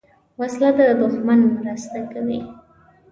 وسله 0.39 0.69
د 0.77 0.79
دوښمن 0.99 1.39
مرسته 1.61 1.99
کوي 2.11 2.39